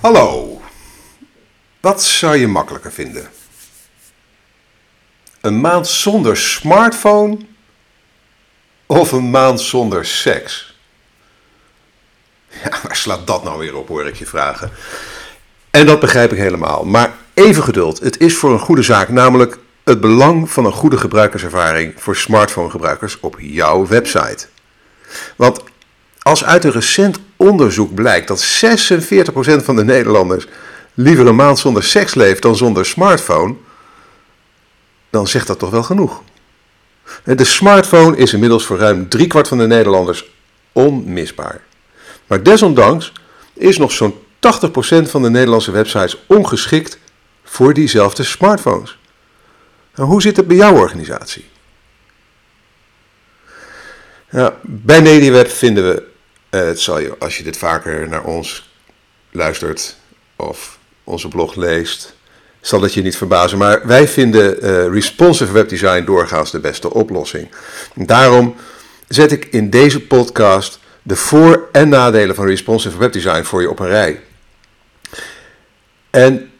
Hallo. 0.00 0.60
Wat 1.80 2.02
zou 2.02 2.36
je 2.36 2.46
makkelijker 2.46 2.92
vinden? 2.92 3.30
Een 5.40 5.60
maand 5.60 5.88
zonder 5.88 6.36
smartphone 6.36 7.38
of 8.86 9.12
een 9.12 9.30
maand 9.30 9.60
zonder 9.60 10.06
seks? 10.06 10.78
Ja, 12.62 12.78
waar 12.82 12.96
slaat 12.96 13.26
dat 13.26 13.44
nou 13.44 13.58
weer 13.58 13.76
op, 13.76 13.88
hoor 13.88 14.06
ik 14.06 14.14
je 14.14 14.26
vragen. 14.26 14.70
En 15.70 15.86
dat 15.86 16.00
begrijp 16.00 16.32
ik 16.32 16.38
helemaal. 16.38 16.84
Maar 16.84 17.12
even 17.34 17.62
geduld. 17.62 18.00
Het 18.00 18.20
is 18.20 18.36
voor 18.36 18.52
een 18.52 18.58
goede 18.58 18.82
zaak, 18.82 19.08
namelijk 19.08 19.58
het 19.84 20.00
belang 20.00 20.50
van 20.50 20.64
een 20.64 20.72
goede 20.72 20.98
gebruikerservaring 20.98 21.94
voor 21.96 22.16
smartphonegebruikers 22.16 23.20
op 23.20 23.36
jouw 23.40 23.86
website. 23.86 24.46
Want 25.36 25.62
als 26.28 26.44
uit 26.44 26.64
een 26.64 26.70
recent 26.70 27.18
onderzoek 27.36 27.94
blijkt 27.94 28.28
dat 28.28 28.64
46% 28.64 29.64
van 29.64 29.76
de 29.76 29.84
Nederlanders 29.84 30.46
liever 30.94 31.26
een 31.26 31.36
maand 31.36 31.58
zonder 31.58 31.84
seks 31.84 32.14
leeft 32.14 32.42
dan 32.42 32.56
zonder 32.56 32.86
smartphone, 32.86 33.54
dan 35.10 35.26
zegt 35.26 35.46
dat 35.46 35.58
toch 35.58 35.70
wel 35.70 35.82
genoeg. 35.82 36.22
De 37.24 37.44
smartphone 37.44 38.16
is 38.16 38.32
inmiddels 38.32 38.66
voor 38.66 38.78
ruim 38.78 39.08
driekwart 39.08 39.48
van 39.48 39.58
de 39.58 39.66
Nederlanders 39.66 40.30
onmisbaar. 40.72 41.60
Maar 42.26 42.42
desondanks 42.42 43.12
is 43.52 43.78
nog 43.78 43.92
zo'n 43.92 44.14
80% 44.14 44.18
van 45.02 45.22
de 45.22 45.30
Nederlandse 45.30 45.70
websites 45.70 46.24
ongeschikt 46.26 46.98
voor 47.44 47.74
diezelfde 47.74 48.22
smartphones. 48.22 48.98
Nou, 49.94 50.08
hoe 50.08 50.22
zit 50.22 50.36
het 50.36 50.46
bij 50.46 50.56
jouw 50.56 50.74
organisatie? 50.74 51.44
Nou, 54.30 54.52
bij 54.62 55.02
MediaWeb 55.02 55.50
vinden 55.50 55.88
we, 55.88 56.07
uh, 56.50 56.60
het 56.60 56.80
zal 56.80 56.98
je, 56.98 57.18
als 57.18 57.36
je 57.36 57.42
dit 57.42 57.56
vaker 57.56 58.08
naar 58.08 58.24
ons 58.24 58.70
luistert 59.30 59.96
of 60.36 60.78
onze 61.04 61.28
blog 61.28 61.54
leest, 61.54 62.16
zal 62.60 62.82
het 62.82 62.94
je 62.94 63.02
niet 63.02 63.16
verbazen. 63.16 63.58
Maar 63.58 63.86
wij 63.86 64.08
vinden 64.08 64.64
uh, 64.64 64.92
responsive 64.92 65.52
webdesign 65.52 66.04
doorgaans 66.04 66.50
de 66.50 66.60
beste 66.60 66.94
oplossing. 66.94 67.48
Daarom 67.94 68.54
zet 69.08 69.32
ik 69.32 69.44
in 69.44 69.70
deze 69.70 70.00
podcast 70.00 70.78
de 71.02 71.16
voor- 71.16 71.68
en 71.72 71.88
nadelen 71.88 72.34
van 72.34 72.46
responsive 72.46 72.98
webdesign 72.98 73.42
voor 73.42 73.60
je 73.60 73.70
op 73.70 73.78
een 73.78 73.86
rij. 73.86 74.20
En 76.10 76.50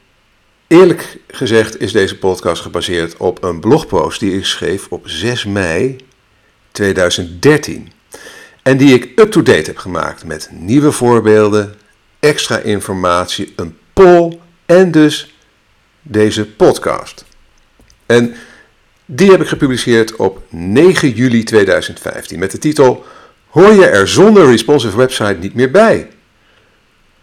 eerlijk 0.66 1.16
gezegd 1.26 1.80
is 1.80 1.92
deze 1.92 2.18
podcast 2.18 2.62
gebaseerd 2.62 3.16
op 3.16 3.42
een 3.42 3.60
blogpost 3.60 4.20
die 4.20 4.36
ik 4.36 4.44
schreef 4.44 4.86
op 4.88 5.08
6 5.08 5.44
mei 5.44 5.96
2013. 6.72 7.92
En 8.68 8.76
die 8.76 8.94
ik 8.94 9.20
up-to-date 9.20 9.70
heb 9.70 9.76
gemaakt 9.76 10.24
met 10.24 10.48
nieuwe 10.52 10.92
voorbeelden, 10.92 11.74
extra 12.20 12.58
informatie, 12.58 13.52
een 13.56 13.76
poll 13.92 14.38
en 14.66 14.90
dus 14.90 15.36
deze 16.02 16.46
podcast. 16.46 17.24
En 18.06 18.34
die 19.04 19.30
heb 19.30 19.40
ik 19.40 19.48
gepubliceerd 19.48 20.16
op 20.16 20.42
9 20.50 21.10
juli 21.10 21.44
2015 21.44 22.38
met 22.38 22.50
de 22.50 22.58
titel 22.58 23.04
Hoor 23.46 23.72
je 23.72 23.86
er 23.86 24.08
zonder 24.08 24.46
responsive 24.46 24.96
website 24.96 25.36
niet 25.40 25.54
meer 25.54 25.70
bij? 25.70 26.08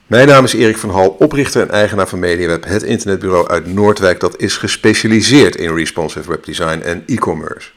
Mijn 0.08 0.28
naam 0.28 0.44
is 0.44 0.54
Erik 0.54 0.78
van 0.78 0.90
Hal, 0.90 1.10
oprichter 1.10 1.62
en 1.62 1.72
eigenaar 1.72 2.08
van 2.08 2.20
MediaWeb, 2.20 2.66
het 2.66 2.84
internetbureau 2.84 3.48
uit 3.48 3.74
Noordwijk 3.74 4.20
dat 4.20 4.42
is 4.42 4.58
gespecialiseerd 4.58 5.56
in 5.56 5.76
responsive 5.76 6.30
webdesign 6.30 6.80
en 6.82 7.04
e-commerce. 7.06 7.70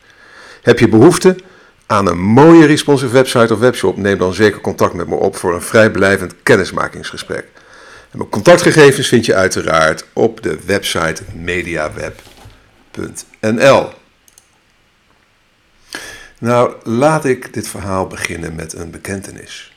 Heb 0.63 0.79
je 0.79 0.89
behoefte 0.89 1.37
aan 1.89 2.07
een 2.07 2.19
mooie 2.19 2.67
responsive 2.67 3.13
website 3.13 3.53
of 3.55 3.59
webshop? 3.59 3.97
Neem 3.97 4.19
dan 4.19 4.35
zeker 4.35 4.61
contact 4.61 4.95
met 4.95 5.09
me 5.09 5.15
op 5.15 5.37
voor 5.37 5.55
een 5.55 5.63
vrijblijvend 5.63 6.35
kennismakingsgesprek. 6.43 7.45
En 8.11 8.19
mijn 8.19 8.31
contactgegevens 8.31 9.09
vind 9.09 9.27
je 9.27 9.35
uiteraard 9.35 10.05
op 10.13 10.43
de 10.43 10.59
website 10.67 11.23
mediaweb.nl. 11.35 12.17
Nou, 16.39 16.75
laat 16.83 17.25
ik 17.25 17.55
dit 17.55 17.69
verhaal 17.69 18.07
beginnen 18.07 18.55
met 18.55 18.73
een 18.73 18.91
bekentenis. 18.91 19.73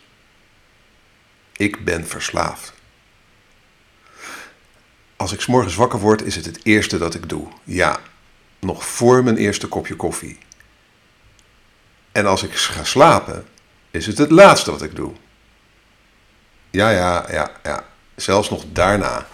Ik 1.51 1.85
ben 1.85 2.07
verslaafd. 2.07 2.73
Als 5.15 5.33
ik 5.33 5.47
morgens 5.47 5.75
wakker 5.75 5.99
word, 5.99 6.23
is 6.23 6.35
het 6.35 6.45
het 6.45 6.59
eerste 6.63 6.97
dat 6.97 7.13
ik 7.13 7.29
doe. 7.29 7.47
Ja, 7.63 7.99
nog 8.59 8.85
voor 8.85 9.23
mijn 9.23 9.37
eerste 9.37 9.67
kopje 9.67 9.95
koffie. 9.95 10.37
En 12.11 12.25
als 12.25 12.43
ik 12.43 12.53
ga 12.53 12.83
slapen, 12.83 13.45
is 13.91 14.05
het 14.05 14.17
het 14.17 14.31
laatste 14.31 14.71
wat 14.71 14.81
ik 14.81 14.95
doe. 14.95 15.11
Ja, 16.69 16.89
ja, 16.89 17.25
ja, 17.31 17.51
ja. 17.63 17.85
Zelfs 18.15 18.49
nog 18.49 18.63
daarna. 18.71 19.27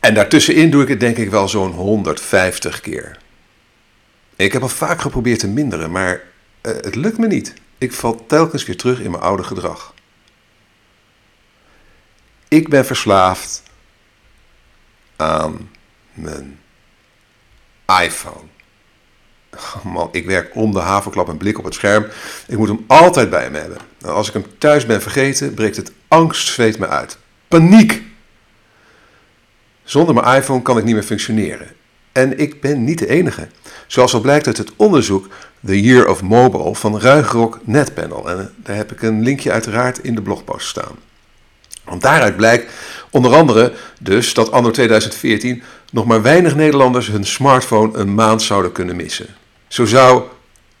En 0.00 0.14
daartussenin 0.14 0.70
doe 0.70 0.82
ik 0.82 0.88
het 0.88 1.00
denk 1.00 1.16
ik 1.16 1.30
wel 1.30 1.48
zo'n 1.48 1.72
150 1.72 2.80
keer. 2.80 3.18
Ik 4.36 4.52
heb 4.52 4.62
al 4.62 4.68
vaak 4.68 5.00
geprobeerd 5.00 5.38
te 5.38 5.48
minderen, 5.48 5.90
maar 5.90 6.12
uh, 6.14 6.20
het 6.62 6.94
lukt 6.94 7.18
me 7.18 7.26
niet. 7.26 7.54
Ik 7.78 7.92
val 7.92 8.26
telkens 8.26 8.64
weer 8.64 8.76
terug 8.76 9.00
in 9.00 9.10
mijn 9.10 9.22
oude 9.22 9.42
gedrag. 9.42 9.94
Ik 12.48 12.68
ben 12.68 12.86
verslaafd 12.86 13.62
aan 15.16 15.70
mijn 16.12 16.60
iPhone. 18.02 18.46
Oh 19.54 19.84
man, 19.84 20.08
ik 20.12 20.26
werk 20.26 20.54
om 20.54 20.72
de 20.72 20.78
haverklap 20.78 21.28
en 21.28 21.36
blik 21.36 21.58
op 21.58 21.64
het 21.64 21.74
scherm. 21.74 22.06
Ik 22.46 22.58
moet 22.58 22.68
hem 22.68 22.84
altijd 22.86 23.30
bij 23.30 23.50
me 23.50 23.58
hebben. 23.58 23.78
Nou, 23.98 24.14
als 24.14 24.28
ik 24.28 24.32
hem 24.32 24.44
thuis 24.58 24.86
ben 24.86 25.02
vergeten, 25.02 25.54
breekt 25.54 25.76
het 25.76 25.92
angstzweet 26.08 26.78
me 26.78 26.88
uit. 26.88 27.18
Paniek! 27.48 28.02
Zonder 29.84 30.14
mijn 30.14 30.36
iPhone 30.36 30.62
kan 30.62 30.78
ik 30.78 30.84
niet 30.84 30.94
meer 30.94 31.02
functioneren. 31.02 31.68
En 32.12 32.38
ik 32.38 32.60
ben 32.60 32.84
niet 32.84 32.98
de 32.98 33.08
enige. 33.08 33.48
Zoals 33.86 34.14
al 34.14 34.20
blijkt 34.20 34.46
uit 34.46 34.56
het 34.56 34.72
onderzoek 34.76 35.28
The 35.64 35.80
Year 35.80 36.08
of 36.08 36.22
Mobile 36.22 36.74
van 36.74 37.00
Ruigrok 37.00 37.60
Netpanel. 37.64 38.30
En 38.30 38.54
daar 38.56 38.76
heb 38.76 38.92
ik 38.92 39.02
een 39.02 39.22
linkje 39.22 39.52
uiteraard 39.52 39.98
in 39.98 40.14
de 40.14 40.22
blogpost 40.22 40.68
staan. 40.68 40.96
Want 41.84 42.02
daaruit 42.02 42.36
blijkt 42.36 42.72
onder 43.10 43.34
andere 43.34 43.72
dus 44.00 44.34
dat 44.34 44.50
anno 44.50 44.70
2014 44.70 45.62
nog 45.90 46.04
maar 46.04 46.22
weinig 46.22 46.54
Nederlanders 46.54 47.06
hun 47.06 47.26
smartphone 47.26 47.98
een 47.98 48.14
maand 48.14 48.42
zouden 48.42 48.72
kunnen 48.72 48.96
missen. 48.96 49.26
Zo 49.68 49.84
zou, 49.84 50.22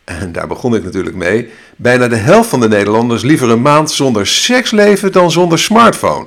en 0.04 0.32
daar 0.32 0.46
begon 0.46 0.74
ik 0.74 0.84
natuurlijk 0.84 1.16
mee, 1.16 1.52
bijna 1.76 2.08
de 2.08 2.16
helft 2.16 2.48
van 2.48 2.60
de 2.60 2.68
Nederlanders 2.68 3.22
liever 3.22 3.50
een 3.50 3.62
maand 3.62 3.90
zonder 3.90 4.26
seks 4.26 4.70
leven 4.70 5.12
dan 5.12 5.30
zonder 5.30 5.58
smartphone. 5.58 6.26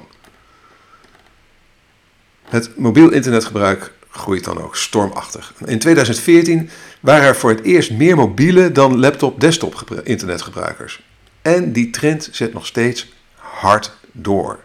Het 2.43 2.77
mobiel 2.77 3.09
internetgebruik 3.09 3.93
groeit 4.09 4.43
dan 4.43 4.61
ook 4.61 4.75
stormachtig. 4.75 5.53
In 5.65 5.79
2014 5.79 6.69
waren 6.99 7.27
er 7.27 7.35
voor 7.35 7.49
het 7.49 7.63
eerst 7.63 7.91
meer 7.91 8.15
mobiele 8.15 8.71
dan 8.71 8.99
laptop-desktop 8.99 10.01
internetgebruikers. 10.03 11.01
En 11.41 11.71
die 11.71 11.89
trend 11.89 12.29
zet 12.31 12.53
nog 12.53 12.65
steeds 12.65 13.13
hard 13.35 13.91
door. 14.11 14.59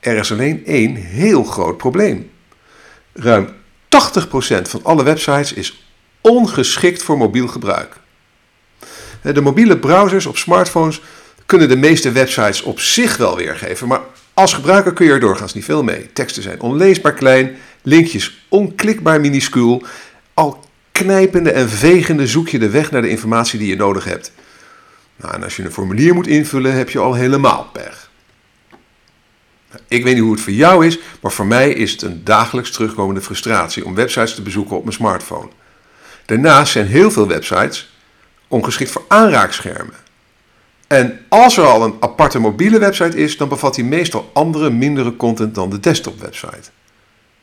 Er 0.00 0.16
is 0.16 0.32
alleen 0.32 0.66
één 0.66 0.94
heel 0.94 1.44
groot 1.44 1.76
probleem. 1.76 2.30
Ruim 3.12 3.48
80% 3.48 3.48
van 4.62 4.80
alle 4.82 5.02
websites 5.02 5.52
is 5.52 5.87
ongeschikt 6.28 7.02
voor 7.02 7.18
mobiel 7.18 7.48
gebruik. 7.48 7.96
De 9.22 9.40
mobiele 9.40 9.78
browsers 9.78 10.26
op 10.26 10.36
smartphones 10.36 11.00
kunnen 11.46 11.68
de 11.68 11.76
meeste 11.76 12.12
websites 12.12 12.62
op 12.62 12.80
zich 12.80 13.16
wel 13.16 13.36
weergeven, 13.36 13.88
maar 13.88 14.00
als 14.34 14.52
gebruiker 14.52 14.92
kun 14.92 15.06
je 15.06 15.12
er 15.12 15.20
doorgaans 15.20 15.54
niet 15.54 15.64
veel 15.64 15.82
mee. 15.82 16.12
Teksten 16.12 16.42
zijn 16.42 16.60
onleesbaar 16.60 17.14
klein, 17.14 17.56
linkjes 17.82 18.46
onklikbaar 18.48 19.20
minuscuul. 19.20 19.82
Al 20.34 20.64
knijpende 20.92 21.50
en 21.50 21.68
vegende 21.68 22.26
zoek 22.26 22.48
je 22.48 22.58
de 22.58 22.70
weg 22.70 22.90
naar 22.90 23.02
de 23.02 23.08
informatie 23.08 23.58
die 23.58 23.68
je 23.68 23.76
nodig 23.76 24.04
hebt. 24.04 24.32
Nou, 25.16 25.34
en 25.34 25.44
als 25.44 25.56
je 25.56 25.64
een 25.64 25.72
formulier 25.72 26.14
moet 26.14 26.26
invullen, 26.26 26.72
heb 26.74 26.90
je 26.90 26.98
al 26.98 27.14
helemaal 27.14 27.70
pech. 27.72 28.10
Ik 29.88 30.04
weet 30.04 30.14
niet 30.14 30.22
hoe 30.22 30.32
het 30.32 30.40
voor 30.40 30.52
jou 30.52 30.86
is, 30.86 30.98
maar 31.20 31.32
voor 31.32 31.46
mij 31.46 31.72
is 31.72 31.92
het 31.92 32.02
een 32.02 32.24
dagelijks 32.24 32.70
terugkomende 32.70 33.20
frustratie 33.20 33.84
om 33.84 33.94
websites 33.94 34.34
te 34.34 34.42
bezoeken 34.42 34.76
op 34.76 34.82
mijn 34.82 34.96
smartphone. 34.96 35.48
Daarnaast 36.28 36.72
zijn 36.72 36.86
heel 36.86 37.10
veel 37.10 37.26
websites 37.26 37.90
ongeschikt 38.48 38.90
voor 38.90 39.04
aanraakschermen. 39.08 39.94
En 40.86 41.20
als 41.28 41.56
er 41.56 41.64
al 41.64 41.84
een 41.84 41.96
aparte 42.00 42.38
mobiele 42.38 42.78
website 42.78 43.16
is, 43.16 43.36
dan 43.36 43.48
bevat 43.48 43.74
die 43.74 43.84
meestal 43.84 44.30
andere, 44.32 44.70
mindere 44.70 45.16
content 45.16 45.54
dan 45.54 45.70
de 45.70 45.80
desktop 45.80 46.20
website. 46.20 46.70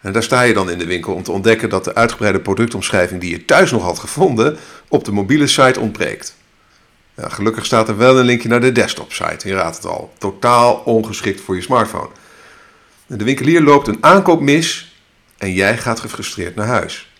En 0.01 0.13
daar 0.13 0.23
sta 0.23 0.41
je 0.41 0.53
dan 0.53 0.69
in 0.69 0.77
de 0.77 0.85
winkel 0.85 1.13
om 1.13 1.23
te 1.23 1.31
ontdekken 1.31 1.69
dat 1.69 1.83
de 1.83 1.95
uitgebreide 1.95 2.39
productomschrijving 2.39 3.21
die 3.21 3.29
je 3.29 3.45
thuis 3.45 3.71
nog 3.71 3.83
had 3.83 3.99
gevonden, 3.99 4.57
op 4.87 5.05
de 5.05 5.11
mobiele 5.11 5.47
site 5.47 5.79
ontbreekt. 5.79 6.35
Gelukkig 7.17 7.65
staat 7.65 7.89
er 7.89 7.97
wel 7.97 8.19
een 8.19 8.25
linkje 8.25 8.49
naar 8.49 8.61
de 8.61 8.71
desktop 8.71 9.13
site, 9.13 9.47
je 9.47 9.53
raadt 9.53 9.75
het 9.75 9.85
al. 9.85 10.13
Totaal 10.17 10.73
ongeschikt 10.73 11.41
voor 11.41 11.55
je 11.55 11.61
smartphone. 11.61 12.09
De 13.07 13.23
winkelier 13.23 13.61
loopt 13.61 13.87
een 13.87 14.03
aankoop 14.03 14.41
mis 14.41 14.95
en 15.37 15.53
jij 15.53 15.77
gaat 15.77 15.99
gefrustreerd 15.99 16.55
naar 16.55 16.67
huis. 16.67 17.13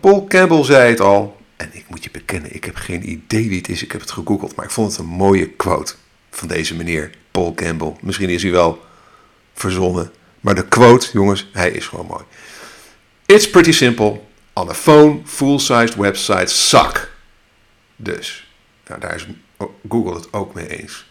Paul 0.00 0.26
Campbell 0.26 0.64
zei 0.64 0.90
het 0.90 1.00
al, 1.00 1.40
en 1.56 1.68
ik 1.72 1.84
moet 1.88 2.04
je 2.04 2.10
bekennen, 2.10 2.54
ik 2.54 2.64
heb 2.64 2.76
geen 2.76 3.10
idee 3.10 3.48
wie 3.48 3.58
het 3.58 3.68
is, 3.68 3.82
ik 3.82 3.92
heb 3.92 4.00
het 4.00 4.10
gegoogeld, 4.10 4.54
maar 4.56 4.64
ik 4.64 4.70
vond 4.70 4.90
het 4.90 5.00
een 5.00 5.06
mooie 5.06 5.48
quote. 5.48 5.94
van 6.30 6.48
deze 6.48 6.76
meneer 6.76 7.10
Paul 7.30 7.54
Campbell. 7.54 7.96
Misschien 8.00 8.28
is 8.28 8.42
hij 8.42 8.52
wel 8.52 8.84
verzonnen, 9.54 10.12
maar 10.40 10.54
de 10.54 10.68
quote, 10.68 11.08
jongens, 11.12 11.50
hij 11.52 11.70
is 11.70 11.86
gewoon 11.86 12.06
mooi. 12.06 12.24
It's 13.26 13.50
pretty 13.50 13.72
simple. 13.72 14.20
On 14.52 14.68
a 14.68 14.74
phone, 14.74 15.20
full-sized 15.24 15.94
websites 15.94 16.68
suck. 16.68 17.10
Dus, 17.96 18.52
nou, 18.86 19.00
daar 19.00 19.14
is 19.14 19.26
Google 19.88 20.14
het 20.14 20.32
ook 20.32 20.54
mee 20.54 20.80
eens. 20.80 21.10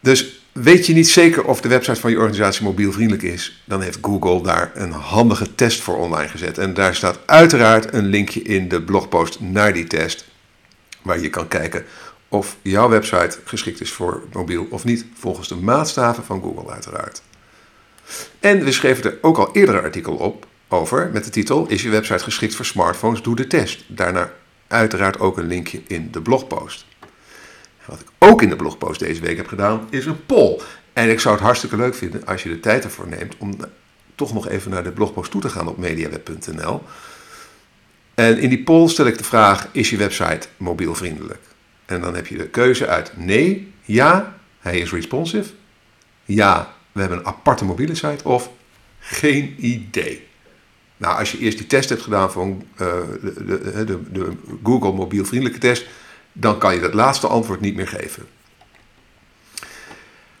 Dus 0.00 0.41
weet 0.52 0.86
je 0.86 0.92
niet 0.92 1.08
zeker 1.08 1.44
of 1.44 1.60
de 1.60 1.68
website 1.68 2.00
van 2.00 2.10
je 2.10 2.16
organisatie 2.16 2.64
mobielvriendelijk 2.64 3.22
is, 3.22 3.62
dan 3.64 3.80
heeft 3.80 3.98
Google 4.00 4.42
daar 4.42 4.70
een 4.74 4.92
handige 4.92 5.54
test 5.54 5.80
voor 5.80 5.96
online 5.96 6.28
gezet. 6.28 6.58
En 6.58 6.74
daar 6.74 6.94
staat 6.94 7.18
uiteraard 7.26 7.92
een 7.94 8.06
linkje 8.06 8.42
in 8.42 8.68
de 8.68 8.82
blogpost 8.82 9.40
naar 9.40 9.72
die 9.72 9.86
test, 9.86 10.24
waar 11.02 11.20
je 11.20 11.30
kan 11.30 11.48
kijken 11.48 11.84
of 12.32 12.56
jouw 12.62 12.88
website 12.88 13.38
geschikt 13.44 13.80
is 13.80 13.92
voor 13.92 14.22
mobiel 14.32 14.66
of 14.70 14.84
niet, 14.84 15.06
volgens 15.14 15.48
de 15.48 15.56
maatstaven 15.56 16.24
van 16.24 16.42
Google 16.42 16.72
uiteraard. 16.72 17.22
En 18.40 18.64
we 18.64 18.72
schreven 18.72 19.04
er 19.04 19.18
ook 19.20 19.38
al 19.38 19.52
eerder 19.52 19.74
een 19.74 19.84
artikel 19.84 20.14
op 20.14 20.46
over 20.68 21.10
met 21.12 21.24
de 21.24 21.30
titel 21.30 21.66
Is 21.68 21.82
je 21.82 21.88
website 21.88 22.24
geschikt 22.24 22.54
voor 22.54 22.64
smartphones? 22.64 23.22
Doe 23.22 23.36
de 23.36 23.46
test. 23.46 23.84
Daarna 23.86 24.32
uiteraard 24.68 25.20
ook 25.20 25.38
een 25.38 25.46
linkje 25.46 25.82
in 25.86 26.08
de 26.10 26.22
blogpost. 26.22 26.86
Wat 27.84 28.00
ik 28.00 28.06
ook 28.18 28.42
in 28.42 28.48
de 28.48 28.56
blogpost 28.56 29.00
deze 29.00 29.20
week 29.20 29.36
heb 29.36 29.46
gedaan, 29.46 29.86
is 29.90 30.06
een 30.06 30.26
poll. 30.26 30.60
En 30.92 31.10
ik 31.10 31.20
zou 31.20 31.34
het 31.34 31.44
hartstikke 31.44 31.76
leuk 31.76 31.94
vinden 31.94 32.26
als 32.26 32.42
je 32.42 32.48
de 32.48 32.60
tijd 32.60 32.84
ervoor 32.84 33.08
neemt 33.08 33.34
om 33.38 33.56
toch 34.14 34.32
nog 34.32 34.48
even 34.48 34.70
naar 34.70 34.84
de 34.84 34.92
blogpost 34.92 35.30
toe 35.30 35.40
te 35.40 35.48
gaan 35.48 35.68
op 35.68 35.78
mediaweb.nl. 35.78 36.82
En 38.14 38.38
in 38.38 38.48
die 38.48 38.62
poll 38.62 38.88
stel 38.88 39.06
ik 39.06 39.18
de 39.18 39.24
vraag: 39.24 39.68
is 39.72 39.90
je 39.90 39.96
website 39.96 40.48
mobielvriendelijk? 40.56 41.40
En 41.86 42.00
dan 42.00 42.14
heb 42.14 42.26
je 42.26 42.36
de 42.36 42.48
keuze 42.48 42.86
uit 42.86 43.12
nee, 43.16 43.72
ja, 43.82 44.36
hij 44.60 44.78
is 44.78 44.92
responsive. 44.92 45.52
Ja, 46.24 46.74
we 46.92 47.00
hebben 47.00 47.18
een 47.18 47.26
aparte 47.26 47.64
mobiele 47.64 47.94
site. 47.94 48.24
Of 48.24 48.50
geen 48.98 49.54
idee. 49.58 50.26
Nou, 50.96 51.18
als 51.18 51.32
je 51.32 51.38
eerst 51.38 51.58
die 51.58 51.66
test 51.66 51.88
hebt 51.88 52.02
gedaan 52.02 52.32
van 52.32 52.64
uh, 52.72 52.78
de, 53.22 53.44
de, 53.46 53.84
de, 53.84 54.12
de, 54.12 54.32
Google 54.62 54.92
mobielvriendelijke 54.92 55.60
test, 55.60 55.86
dan 56.32 56.58
kan 56.58 56.74
je 56.74 56.80
dat 56.80 56.94
laatste 56.94 57.26
antwoord 57.26 57.60
niet 57.60 57.76
meer 57.76 57.88
geven. 57.88 58.26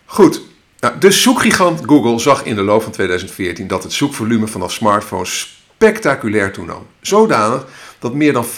Goed, 0.04 0.42
nou, 0.80 0.98
de 0.98 1.10
zoekgigant 1.10 1.80
Google 1.86 2.18
zag 2.18 2.44
in 2.44 2.54
de 2.54 2.62
loop 2.62 2.82
van 2.82 2.92
2014 2.92 3.66
dat 3.66 3.82
het 3.82 3.92
zoekvolume 3.92 4.46
vanaf 4.46 4.72
smartphones 4.72 5.62
spectaculair 5.74 6.52
toenam. 6.52 6.86
Zodanig 7.00 7.66
dat 7.98 8.14
meer 8.14 8.32
dan 8.32 8.46
50% 8.46 8.48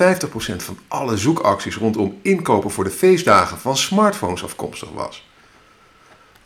van 0.56 0.78
alle 0.88 1.16
zoekacties 1.16 1.76
rondom 1.76 2.19
inkopen 2.22 2.70
voor 2.70 2.84
de 2.84 2.90
feestdagen 2.90 3.58
van 3.58 3.76
smartphones 3.76 4.44
afkomstig 4.44 4.90
was. 4.90 5.28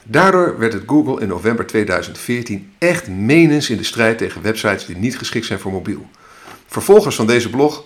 Daardoor 0.03 0.59
werd 0.59 0.73
het 0.73 0.83
Google 0.87 1.21
in 1.21 1.29
november 1.29 1.67
2014 1.67 2.73
echt 2.79 3.09
menens 3.09 3.71
in 3.71 3.77
de 3.77 3.85
strijd 3.85 4.19
tegen 4.19 4.43
websites 4.43 4.87
die 4.87 4.97
niet 4.97 5.19
geschikt 5.19 5.47
zijn 5.47 5.59
voor 5.59 5.73
mobiel. 5.73 6.07
Vervolgers 6.67 7.17
van 7.17 7.27
deze 7.27 7.51
blog, 7.51 7.85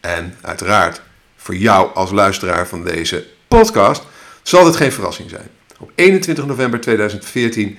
en 0.00 0.36
uiteraard 0.40 1.02
voor 1.40 1.56
jou 1.56 1.94
als 1.94 2.10
luisteraar 2.10 2.68
van 2.68 2.84
deze 2.84 3.26
podcast, 3.48 4.02
zal 4.42 4.64
dit 4.64 4.76
geen 4.76 4.92
verrassing 4.92 5.30
zijn. 5.30 5.48
Op 5.78 5.92
21 5.94 6.46
november 6.46 6.80
2014, 6.80 7.78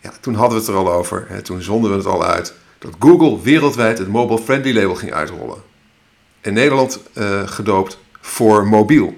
ja, 0.00 0.12
toen 0.20 0.34
hadden 0.34 0.58
we 0.58 0.64
het 0.64 0.72
er 0.72 0.78
al 0.78 0.92
over, 0.92 1.24
hè, 1.28 1.42
toen 1.42 1.62
zonden 1.62 1.90
we 1.90 1.96
het 1.96 2.06
al 2.06 2.24
uit, 2.24 2.54
dat 2.78 2.94
Google 2.98 3.42
wereldwijd 3.42 3.98
het 3.98 4.08
Mobile 4.08 4.38
Friendly 4.38 4.74
label 4.74 4.94
ging 4.94 5.12
uitrollen. 5.12 5.62
In 6.40 6.52
Nederland 6.52 7.00
uh, 7.14 7.48
gedoopt 7.48 7.98
voor 8.20 8.66
mobiel. 8.66 9.14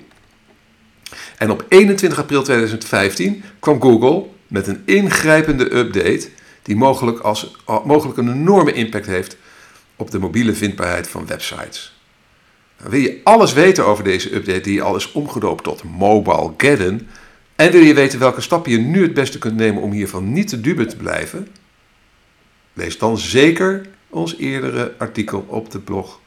En 1.38 1.50
op 1.50 1.64
21 1.68 2.18
april 2.18 2.42
2015 2.42 3.44
kwam 3.58 3.80
Google 3.80 4.24
met 4.48 4.66
een 4.66 4.82
ingrijpende 4.84 5.76
update 5.76 6.28
die 6.62 6.76
mogelijk, 6.76 7.18
als, 7.18 7.56
mogelijk 7.84 8.18
een 8.18 8.32
enorme 8.32 8.72
impact 8.72 9.06
heeft 9.06 9.36
op 9.96 10.10
de 10.10 10.18
mobiele 10.18 10.54
vindbaarheid 10.54 11.08
van 11.08 11.26
websites. 11.26 11.93
Wil 12.76 13.00
je 13.00 13.20
alles 13.24 13.52
weten 13.52 13.86
over 13.86 14.04
deze 14.04 14.34
update 14.34 14.60
die 14.60 14.82
al 14.82 14.96
is 14.96 15.12
omgedoopt 15.12 15.64
tot 15.64 15.84
Mobile 15.84 16.54
Geddon 16.56 17.08
en 17.56 17.70
wil 17.70 17.82
je 17.82 17.94
weten 17.94 18.18
welke 18.18 18.40
stappen 18.40 18.72
je 18.72 18.78
nu 18.78 19.02
het 19.02 19.14
beste 19.14 19.38
kunt 19.38 19.56
nemen 19.56 19.82
om 19.82 19.92
hiervan 19.92 20.32
niet 20.32 20.48
te 20.48 20.60
dupe 20.60 20.86
te 20.86 20.96
blijven? 20.96 21.48
Lees 22.72 22.98
dan 22.98 23.18
zeker 23.18 23.88
ons 24.08 24.36
eerdere 24.36 24.94
artikel 24.98 25.44
op 25.48 25.70
de 25.70 25.80
blog 25.80 26.20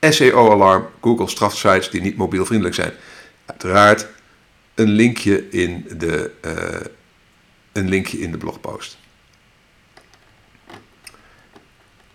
SEO 0.00 0.50
Alarm 0.50 0.86
Google 1.00 1.28
straft 1.28 1.56
sites 1.56 1.90
die 1.90 2.00
niet 2.00 2.16
mobielvriendelijk 2.16 2.74
zijn. 2.74 2.92
Uiteraard 3.46 4.08
een 4.74 4.88
linkje 4.88 5.48
in 5.48 5.86
de, 5.98 6.30
uh, 6.44 6.86
een 7.72 7.88
linkje 7.88 8.18
in 8.18 8.30
de 8.30 8.38
blogpost. 8.38 8.98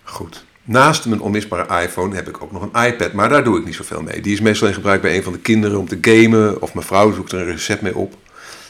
Goed. 0.03 0.45
Naast 0.69 1.05
mijn 1.05 1.21
onmisbare 1.21 1.81
iPhone 1.81 2.15
heb 2.15 2.27
ik 2.27 2.43
ook 2.43 2.51
nog 2.51 2.61
een 2.61 2.85
iPad, 2.85 3.13
maar 3.13 3.29
daar 3.29 3.43
doe 3.43 3.59
ik 3.59 3.65
niet 3.65 3.75
zoveel 3.75 4.01
mee. 4.01 4.21
Die 4.21 4.33
is 4.33 4.41
meestal 4.41 4.67
in 4.67 4.73
gebruik 4.73 5.01
bij 5.01 5.15
een 5.15 5.23
van 5.23 5.33
de 5.33 5.39
kinderen 5.39 5.79
om 5.79 5.87
te 5.87 5.97
gamen 6.01 6.61
of 6.61 6.73
mijn 6.73 6.85
vrouw 6.85 7.13
zoekt 7.13 7.31
er 7.31 7.39
een 7.39 7.45
recept 7.45 7.81
mee 7.81 7.95
op. 7.95 8.15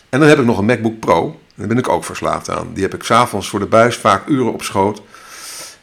En 0.09 0.19
dan 0.19 0.29
heb 0.29 0.39
ik 0.39 0.45
nog 0.45 0.57
een 0.57 0.65
MacBook 0.65 0.99
Pro. 0.99 1.39
Daar 1.55 1.67
ben 1.67 1.77
ik 1.77 1.89
ook 1.89 2.03
verslaafd 2.03 2.49
aan. 2.49 2.69
Die 2.73 2.83
heb 2.83 2.93
ik 2.93 3.03
s'avonds 3.03 3.49
voor 3.49 3.59
de 3.59 3.65
buis 3.65 3.95
vaak 3.95 4.27
uren 4.27 4.53
op 4.53 4.63
schoot. 4.63 5.01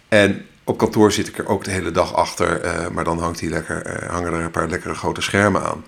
En 0.09 0.47
op 0.65 0.79
kantoor 0.79 1.13
zit 1.13 1.29
ik 1.29 1.39
er 1.39 1.49
ook 1.49 1.65
de 1.65 1.71
hele 1.71 1.91
dag 1.91 2.15
achter, 2.15 2.65
uh, 2.65 2.89
maar 2.89 3.05
dan 3.05 3.19
hangt 3.19 3.39
die 3.39 3.51
lekker, 3.51 4.03
uh, 4.03 4.11
hangen 4.11 4.33
er 4.33 4.41
een 4.41 4.51
paar 4.51 4.69
lekkere 4.69 4.95
grote 4.95 5.21
schermen 5.21 5.63
aan. 5.63 5.85